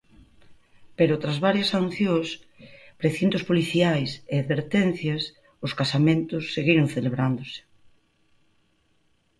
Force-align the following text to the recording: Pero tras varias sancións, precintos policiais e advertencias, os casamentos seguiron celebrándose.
Pero 0.97 1.19
tras 1.21 1.37
varias 1.45 1.71
sancións, 1.75 2.27
precintos 3.01 3.43
policiais 3.49 4.09
e 4.33 4.35
advertencias, 4.37 5.21
os 5.65 5.75
casamentos 5.79 6.43
seguiron 6.55 6.87
celebrándose. 6.95 7.59